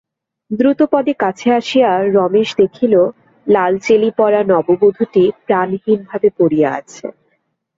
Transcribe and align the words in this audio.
দ্রুতপদে 0.51 1.13
কাছে 1.19 1.47
আসিয়া 1.59 1.89
রমেশ 2.15 2.49
দেখিল, 2.57 2.93
লাল-চেলি 3.47 4.09
পরা 4.17 4.41
নববধূটি 4.51 5.23
প্রাণহীনভাবে 5.45 6.29
পড়িয়া 6.37 6.69
আছে। 6.79 7.05